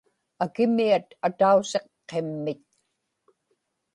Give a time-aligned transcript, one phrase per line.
[0.43, 2.63] akimiat atausiq qimmit